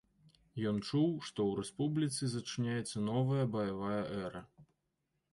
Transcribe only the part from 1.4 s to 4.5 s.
ў рэспубліцы зачынаецца новая баявая эра.